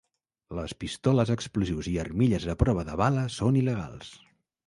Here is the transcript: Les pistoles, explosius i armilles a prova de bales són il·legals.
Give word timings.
Les 0.59 0.71
pistoles, 0.83 1.31
explosius 1.33 1.89
i 1.91 1.93
armilles 2.05 2.49
a 2.53 2.57
prova 2.63 2.87
de 2.87 2.97
bales 3.03 3.39
són 3.43 3.61
il·legals. 3.63 4.13